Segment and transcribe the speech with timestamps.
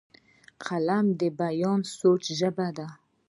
[0.65, 2.87] قلم د بیان سوچه ژبه ده